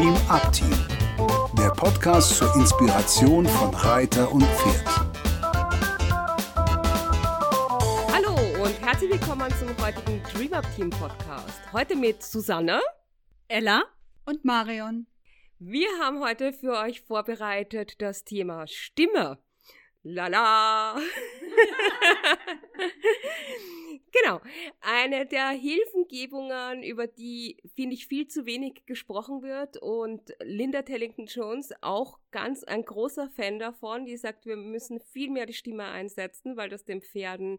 [0.00, 0.72] Dream Up Team,
[1.58, 4.86] der Podcast zur Inspiration von Reiter und Pferd.
[8.10, 8.34] Hallo
[8.64, 11.60] und herzlich willkommen zum heutigen Dream Up Team Podcast.
[11.74, 12.80] Heute mit Susanne,
[13.46, 13.82] Ella
[14.24, 15.06] und Marion.
[15.58, 19.36] Wir haben heute für euch vorbereitet das Thema Stimme.
[20.02, 20.96] Lala!
[24.12, 24.40] genau.
[24.80, 31.26] Eine der Hilfengebungen, über die, finde ich, viel zu wenig gesprochen wird und Linda Tellington
[31.26, 35.84] Jones auch ganz ein großer Fan davon, die sagt, wir müssen viel mehr die Stimme
[35.84, 37.58] einsetzen, weil das den Pferden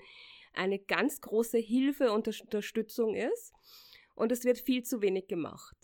[0.54, 3.54] eine ganz große Hilfe und Unterstützung ist.
[4.16, 5.76] Und es wird viel zu wenig gemacht.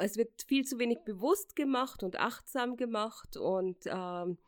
[0.00, 4.38] Es wird viel zu wenig bewusst gemacht und achtsam gemacht und ähm,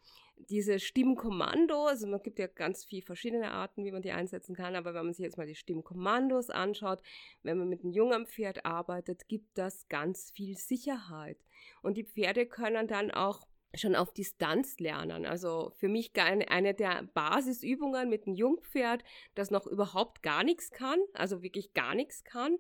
[0.49, 4.77] diese Stimmkommando, also man gibt ja ganz viele verschiedene Arten, wie man die einsetzen kann,
[4.77, 7.03] aber wenn man sich jetzt mal die Stimmkommandos anschaut,
[7.43, 11.39] wenn man mit einem jungen Pferd arbeitet, gibt das ganz viel Sicherheit.
[11.83, 15.27] Und die Pferde können dann auch schon auf Distanz lernen.
[15.27, 20.99] Also für mich eine der Basisübungen mit einem Jungpferd, das noch überhaupt gar nichts kann,
[21.13, 22.57] also wirklich gar nichts kann.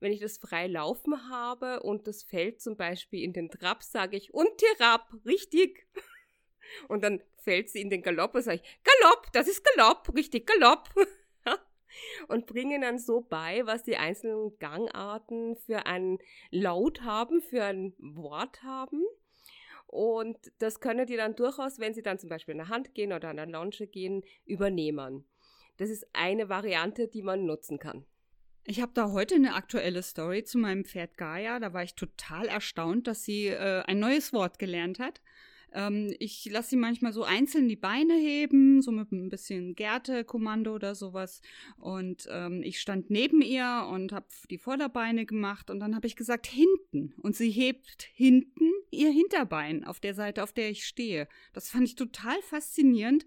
[0.00, 4.16] Wenn ich das frei laufen habe und das fällt zum Beispiel in den Trab, sage
[4.16, 5.86] ich, und Tirab, richtig.
[6.88, 10.46] Und dann fällt sie in den Galopp und sage ich, Galopp, das ist Galopp, richtig
[10.46, 10.88] Galopp.
[12.28, 16.18] und bringen dann so bei, was die einzelnen Gangarten für ein
[16.50, 19.02] Laut haben, für ein Wort haben.
[19.86, 23.12] Und das können die dann durchaus, wenn sie dann zum Beispiel in der Hand gehen
[23.12, 25.24] oder an der Launche gehen, übernehmen.
[25.78, 28.04] Das ist eine Variante, die man nutzen kann.
[28.64, 31.58] Ich habe da heute eine aktuelle Story zu meinem Pferd Gaia.
[31.58, 35.22] Da war ich total erstaunt, dass sie äh, ein neues Wort gelernt hat.
[35.72, 40.74] Ähm, ich lasse sie manchmal so einzeln die Beine heben, so mit ein bisschen Gärte-Kommando
[40.74, 41.40] oder sowas.
[41.76, 46.16] Und ähm, ich stand neben ihr und habe die Vorderbeine gemacht und dann habe ich
[46.16, 47.14] gesagt, hinten.
[47.18, 51.28] Und sie hebt hinten ihr Hinterbein auf der Seite, auf der ich stehe.
[51.52, 53.26] Das fand ich total faszinierend,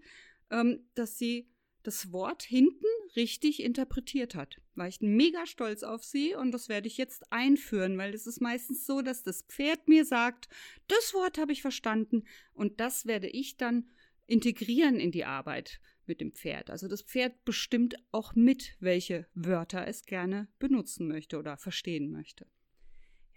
[0.49, 1.47] ähm, dass sie
[1.83, 2.85] das Wort hinten
[3.15, 4.60] richtig interpretiert hat.
[4.75, 8.41] War ich mega stolz auf sie und das werde ich jetzt einführen, weil es ist
[8.41, 10.47] meistens so, dass das Pferd mir sagt,
[10.87, 12.23] das Wort habe ich verstanden
[12.53, 13.89] und das werde ich dann
[14.27, 16.69] integrieren in die Arbeit mit dem Pferd.
[16.69, 22.47] Also das Pferd bestimmt auch mit, welche Wörter es gerne benutzen möchte oder verstehen möchte.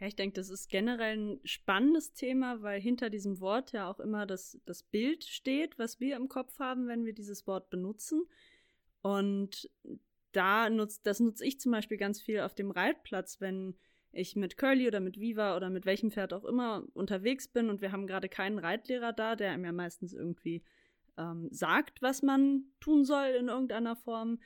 [0.00, 4.00] Ja, ich denke, das ist generell ein spannendes Thema, weil hinter diesem Wort ja auch
[4.00, 8.24] immer das, das Bild steht, was wir im Kopf haben, wenn wir dieses Wort benutzen.
[9.02, 9.70] Und
[10.36, 13.74] da nutzt, das nutze ich zum Beispiel ganz viel auf dem Reitplatz, wenn
[14.12, 17.80] ich mit Curly oder mit Viva oder mit welchem Pferd auch immer unterwegs bin und
[17.80, 20.62] wir haben gerade keinen Reitlehrer da, der mir meistens irgendwie
[21.16, 24.40] ähm, sagt, was man tun soll in irgendeiner Form,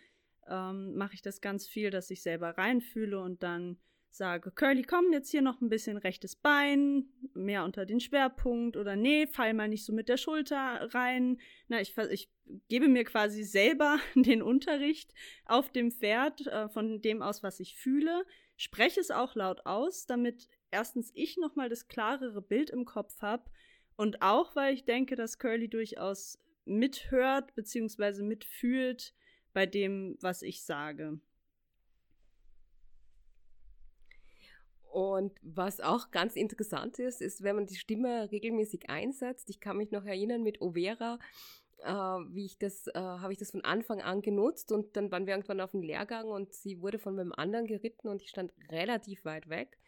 [0.48, 3.78] ähm, mache ich das ganz viel, dass ich selber reinfühle und dann
[4.10, 8.96] sage, Curly, komm jetzt hier noch ein bisschen rechtes Bein, mehr unter den Schwerpunkt oder
[8.96, 11.38] nee, fall mal nicht so mit der Schulter rein.
[11.68, 12.30] Na, ich, ich
[12.68, 15.12] gebe mir quasi selber den Unterricht
[15.44, 18.24] auf dem Pferd äh, von dem aus, was ich fühle,
[18.56, 23.50] spreche es auch laut aus, damit erstens ich nochmal das klarere Bild im Kopf habe
[23.96, 28.22] und auch, weil ich denke, dass Curly durchaus mithört bzw.
[28.22, 29.14] mitfühlt
[29.52, 31.20] bei dem, was ich sage.
[34.90, 39.50] Und was auch ganz interessant ist, ist, wenn man die Stimme regelmäßig einsetzt.
[39.50, 41.18] Ich kann mich noch erinnern mit Overa,
[41.84, 45.26] äh, wie ich das, äh, habe ich das von Anfang an genutzt und dann waren
[45.26, 48.52] wir irgendwann auf dem Lehrgang und sie wurde von meinem anderen geritten und ich stand
[48.70, 49.78] relativ weit weg.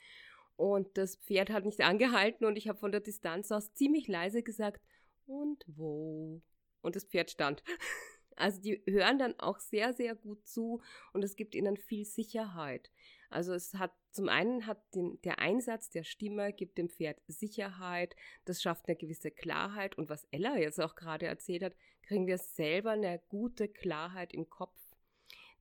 [0.57, 4.43] Und das Pferd hat nicht angehalten und ich habe von der Distanz aus ziemlich leise
[4.43, 4.83] gesagt,
[5.27, 6.43] und wo?
[6.83, 7.63] Und das Pferd stand.
[8.41, 12.91] Also die hören dann auch sehr, sehr gut zu und es gibt ihnen viel Sicherheit.
[13.29, 18.17] Also es hat zum einen hat den, der Einsatz der Stimme gibt dem Pferd Sicherheit,
[18.45, 22.39] das schafft eine gewisse Klarheit und was Ella jetzt auch gerade erzählt hat, kriegen wir
[22.39, 24.79] selber eine gute Klarheit im Kopf.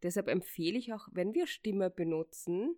[0.02, 2.78] Deshalb empfehle ich auch, wenn wir Stimme benutzen,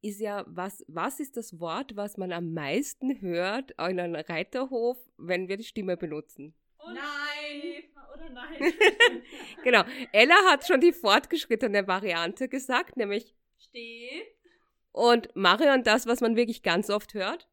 [0.00, 4.98] ist ja, was, was ist das Wort, was man am meisten hört in einem Reiterhof,
[5.16, 6.54] wenn wir die Stimme benutzen?
[6.78, 7.31] Und nein!
[8.32, 8.72] Nein?
[9.64, 9.84] genau.
[10.12, 14.24] Ella hat schon die fortgeschrittene Variante gesagt, nämlich Steh.
[14.92, 17.48] Und Marion das, was man wirklich ganz oft hört?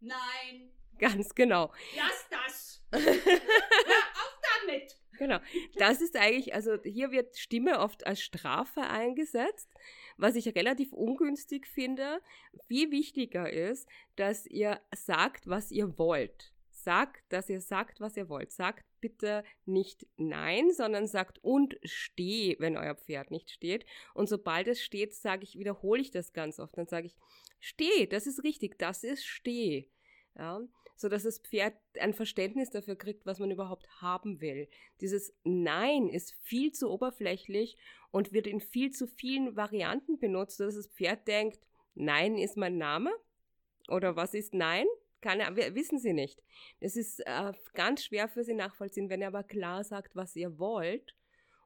[0.00, 0.70] Nein.
[0.98, 1.72] Ganz genau.
[1.96, 2.82] Lass das.
[2.92, 4.96] Hör auf damit.
[5.18, 5.38] Genau.
[5.76, 9.68] Das ist eigentlich, also hier wird Stimme oft als Strafe eingesetzt,
[10.16, 12.20] was ich relativ ungünstig finde.
[12.68, 16.54] Viel wichtiger ist, dass ihr sagt, was ihr wollt
[16.86, 18.52] sagt, dass ihr sagt, was ihr wollt.
[18.52, 23.84] Sagt bitte nicht nein, sondern sagt und steh, wenn euer Pferd nicht steht.
[24.14, 26.78] Und sobald es steht, sage ich, wiederhole ich das ganz oft.
[26.78, 27.16] Dann sage ich,
[27.58, 29.90] steh, das ist richtig, das ist steh.
[30.38, 30.60] Ja,
[30.94, 34.68] so dass das Pferd ein Verständnis dafür kriegt, was man überhaupt haben will.
[35.00, 37.76] Dieses Nein ist viel zu oberflächlich
[38.12, 41.58] und wird in viel zu vielen Varianten benutzt, dass das Pferd denkt,
[41.94, 43.10] Nein ist mein Name
[43.88, 44.86] oder was ist Nein?
[45.26, 46.40] Kann wissen Sie nicht.
[46.78, 50.60] Es ist äh, ganz schwer für Sie nachvollziehen, wenn er aber klar sagt, was ihr
[50.60, 51.16] wollt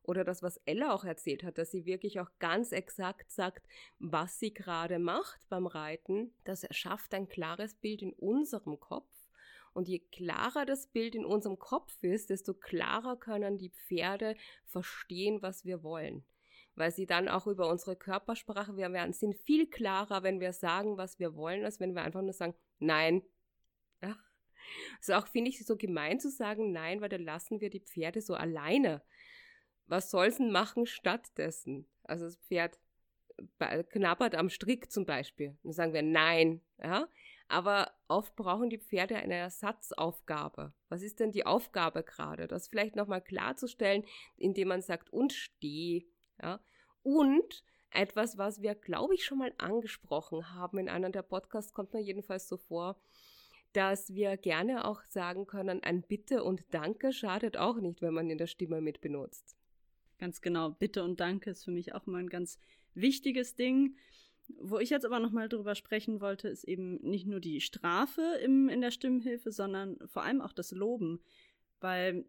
[0.03, 3.67] oder das, was Ella auch erzählt hat, dass sie wirklich auch ganz exakt sagt,
[3.99, 6.33] was sie gerade macht beim Reiten.
[6.45, 9.13] Das erschafft ein klares Bild in unserem Kopf.
[9.75, 15.43] Und je klarer das Bild in unserem Kopf ist, desto klarer können die Pferde verstehen,
[15.43, 16.25] was wir wollen.
[16.77, 20.97] Weil sie dann auch über unsere Körpersprache, wir werden, sind viel klarer, wenn wir sagen,
[20.97, 23.23] was wir wollen, als wenn wir einfach nur sagen, nein.
[25.07, 25.17] Ja.
[25.17, 28.21] Also auch finde ich so gemein zu sagen, nein, weil dann lassen wir die Pferde
[28.21, 29.03] so alleine
[29.91, 31.87] was soll's denn machen stattdessen?
[32.05, 32.79] Also das Pferd
[33.91, 35.59] knabbert am Strick zum Beispiel.
[35.63, 37.09] Dann sagen wir nein, ja.
[37.49, 40.73] Aber oft brauchen die Pferde eine Ersatzaufgabe.
[40.89, 42.47] Was ist denn die Aufgabe gerade?
[42.47, 44.05] Das vielleicht nochmal klarzustellen,
[44.37, 46.07] indem man sagt, und steh,
[46.41, 46.61] ja.
[47.03, 51.93] Und etwas, was wir, glaube ich, schon mal angesprochen haben in einem der Podcasts, kommt
[51.93, 53.01] mir jedenfalls so vor,
[53.73, 58.31] dass wir gerne auch sagen können, ein Bitte und Danke schadet auch nicht, wenn man
[58.31, 59.57] in der Stimme mit benutzt.
[60.19, 60.71] Ganz genau.
[60.71, 62.59] Bitte und Danke ist für mich auch immer ein ganz
[62.95, 63.97] wichtiges Ding.
[64.59, 68.69] Wo ich jetzt aber nochmal drüber sprechen wollte, ist eben nicht nur die Strafe im,
[68.69, 71.21] in der Stimmhilfe, sondern vor allem auch das Loben.
[71.81, 72.27] Weil,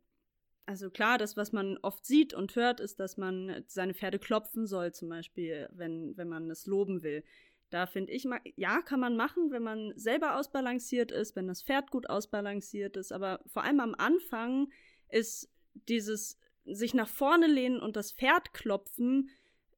[0.65, 4.67] also klar, das, was man oft sieht und hört, ist, dass man seine Pferde klopfen
[4.67, 7.23] soll, zum Beispiel, wenn, wenn man es loben will.
[7.71, 8.27] Da finde ich,
[8.57, 13.11] ja, kann man machen, wenn man selber ausbalanciert ist, wenn das Pferd gut ausbalanciert ist,
[13.11, 14.71] aber vor allem am Anfang
[15.09, 15.49] ist
[15.87, 19.29] dieses sich nach vorne lehnen und das Pferd klopfen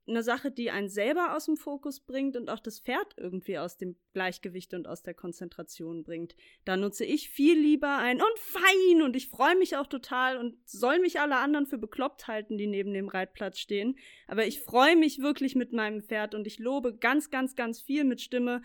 [0.07, 3.77] eine Sache, die einen selber aus dem Fokus bringt und auch das Pferd irgendwie aus
[3.77, 6.35] dem Gleichgewicht und aus der Konzentration bringt.
[6.65, 10.57] Da nutze ich viel lieber ein und fein und ich freue mich auch total und
[10.65, 13.97] soll mich alle anderen für bekloppt halten, die neben dem Reitplatz stehen.
[14.27, 18.03] Aber ich freue mich wirklich mit meinem Pferd und ich lobe ganz, ganz, ganz viel
[18.03, 18.61] mit Stimme.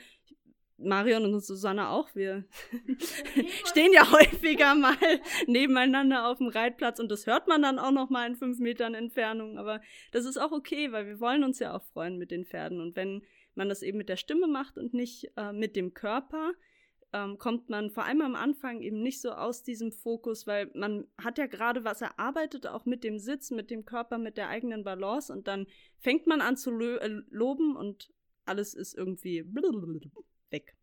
[0.79, 2.45] Marion und Susanne auch, wir
[3.65, 4.97] stehen ja häufiger mal
[5.47, 8.95] nebeneinander auf dem Reitplatz und das hört man dann auch noch mal in fünf Metern
[8.95, 9.59] Entfernung.
[9.59, 9.81] Aber
[10.13, 12.81] das ist auch okay, weil wir wollen uns ja auch freuen mit den Pferden.
[12.81, 13.23] Und wenn
[13.55, 16.53] man das eben mit der Stimme macht und nicht äh, mit dem Körper,
[17.13, 21.07] ähm, kommt man vor allem am Anfang eben nicht so aus diesem Fokus, weil man
[21.17, 24.85] hat ja gerade was erarbeitet, auch mit dem Sitz, mit dem Körper, mit der eigenen
[24.85, 25.67] Balance und dann
[25.99, 28.11] fängt man an zu lo äh, loben und
[28.45, 29.45] alles ist irgendwie
[30.51, 30.77] weg.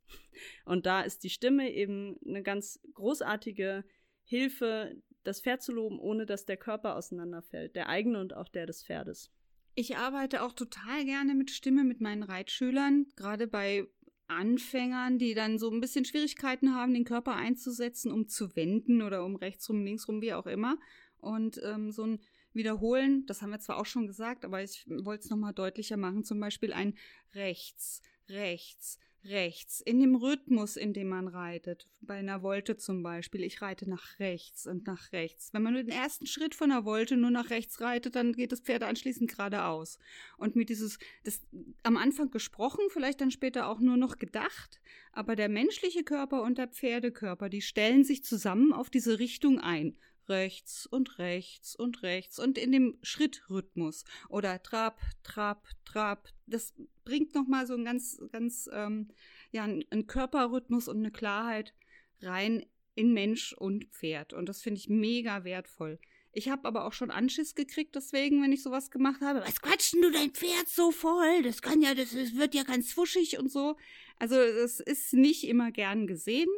[0.66, 3.84] Und da ist die Stimme eben eine ganz großartige
[4.24, 8.66] Hilfe, das Pferd zu loben, ohne dass der Körper auseinanderfällt, der eigene und auch der
[8.66, 9.32] des Pferdes.
[9.76, 13.88] Ich arbeite auch total gerne mit Stimme mit meinen Reitschülern, gerade bei
[14.28, 19.24] Anfängern, die dann so ein bisschen Schwierigkeiten haben, den Körper einzusetzen, um zu wenden oder
[19.24, 20.78] um rechts rum, links rum, wie auch immer.
[21.18, 22.22] Und ähm, so ein
[22.54, 26.24] Wiederholen, das haben wir zwar auch schon gesagt, aber ich wollte es nochmal deutlicher machen,
[26.24, 26.96] zum Beispiel ein
[27.34, 31.88] rechts, rechts, rechts, in dem Rhythmus, in dem man reitet.
[32.02, 33.44] Bei einer Wolte zum Beispiel.
[33.44, 35.54] Ich reite nach rechts und nach rechts.
[35.54, 38.52] Wenn man nur den ersten Schritt von der Wolte nur nach rechts reitet, dann geht
[38.52, 40.00] das Pferd anschließend geradeaus.
[40.38, 41.42] Und mit dieses, das
[41.84, 44.80] am Anfang gesprochen, vielleicht dann später auch nur noch gedacht,
[45.12, 49.98] aber der menschliche Körper und der Pferdekörper, die stellen sich zusammen auf diese Richtung ein
[50.28, 56.30] rechts und rechts und rechts und in dem Schrittrhythmus oder Trab, Trab, Trab.
[56.48, 56.74] Das
[57.06, 59.08] bringt nochmal so einen ganz, ganz, ähm,
[59.52, 61.74] ja, einen Körperrhythmus und eine Klarheit
[62.22, 64.34] rein in Mensch und Pferd.
[64.34, 66.00] Und das finde ich mega wertvoll.
[66.38, 69.40] Ich habe aber auch schon Anschiss gekriegt, deswegen, wenn ich sowas gemacht habe.
[69.40, 71.44] Was quatschen du dein Pferd so voll?
[71.44, 73.78] Das kann ja, das, das wird ja ganz wuschig und so.
[74.20, 76.50] Also, es ist nicht immer gern gesehen.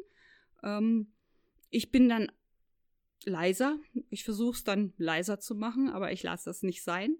[0.63, 1.12] Ähm,
[1.70, 2.32] ich bin dann
[3.24, 3.77] leiser.
[4.10, 7.16] Ich versuche es dann leiser zu machen, aber ich lasse das nicht sein.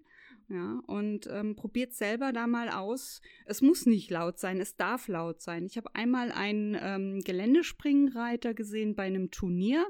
[0.50, 3.20] Ja, und ähm, probiert selber da mal aus.
[3.44, 5.66] Es muss nicht laut sein, es darf laut sein.
[5.66, 9.86] Ich habe einmal einen ähm, Geländespringreiter gesehen bei einem Turnier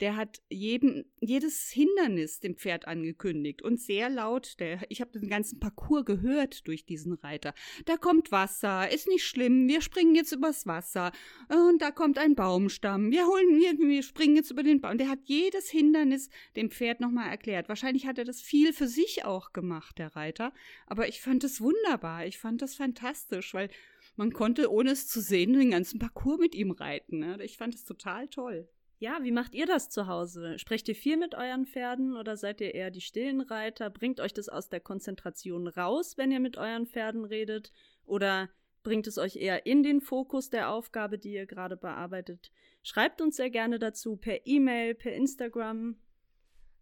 [0.00, 4.58] der hat jedem, jedes Hindernis dem Pferd angekündigt und sehr laut.
[4.58, 7.54] Der, ich habe den ganzen Parcours gehört durch diesen Reiter.
[7.84, 11.12] Da kommt Wasser, ist nicht schlimm, wir springen jetzt übers Wasser.
[11.48, 14.96] Und da kommt ein Baumstamm, wir holen, wir, wir springen jetzt über den Baum.
[14.96, 17.68] Der hat jedes Hindernis dem Pferd nochmal erklärt.
[17.68, 20.52] Wahrscheinlich hat er das viel für sich auch gemacht, der Reiter.
[20.86, 23.68] Aber ich fand es wunderbar, ich fand das fantastisch, weil
[24.16, 27.18] man konnte, ohne es zu sehen, den ganzen Parcours mit ihm reiten.
[27.18, 27.38] Ne?
[27.44, 28.68] Ich fand es total toll.
[29.00, 30.58] Ja, wie macht ihr das zu Hause?
[30.58, 33.90] Sprecht ihr viel mit euren Pferden oder seid ihr eher die stillen Reiter?
[33.90, 37.72] Bringt euch das aus der Konzentration raus, wenn ihr mit euren Pferden redet?
[38.04, 38.50] Oder
[38.82, 42.50] Bringt es euch eher in den Fokus der Aufgabe, die ihr gerade bearbeitet?
[42.82, 45.96] Schreibt uns sehr gerne dazu per E-Mail, per Instagram.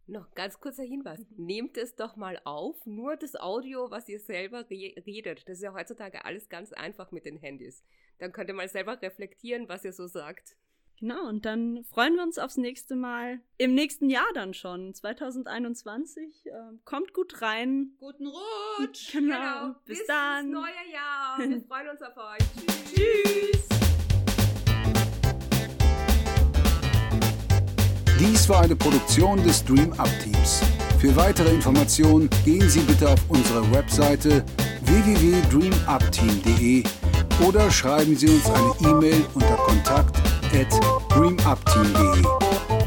[0.07, 1.21] Noch ganz kurzer Hinweis.
[1.37, 5.49] Nehmt es doch mal auf, nur das Audio, was ihr selber re redet.
[5.49, 7.83] Das ist ja heutzutage alles ganz einfach mit den Handys.
[8.19, 10.57] Dann könnt ihr mal selber reflektieren, was ihr so sagt.
[11.01, 13.39] Genau, und dann freuen wir uns aufs nächste Mal.
[13.57, 16.47] Im nächsten Jahr dann schon, 2021.
[16.47, 16.51] Äh,
[16.85, 17.93] kommt gut rein.
[18.01, 19.13] Guten Rutsch!
[19.13, 19.37] Genau.
[19.37, 19.77] genau.
[19.85, 20.47] Bis, Bis dann.
[20.47, 21.39] Bis neue Jahr.
[21.51, 22.39] Wir freuen uns auf euch.
[22.67, 22.93] Tschüss.
[22.93, 23.69] Tschüss.
[28.19, 30.61] Dies war eine Produktion des Dream Up Teams.
[30.99, 34.45] Für weitere Informationen gehen Sie bitte auf unsere Webseite
[34.83, 36.83] www.dreamupteam.de
[37.47, 40.71] oder schreiben Sie uns eine E-Mail unter kontakt at
[41.11, 42.78] dreamupteam.de.